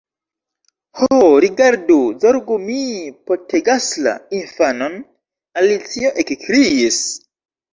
[1.01, 2.79] "Ho, rigardu, zorgu, mi
[3.29, 4.97] petegasla infanon!"
[5.63, 7.01] Alicio ekkriis.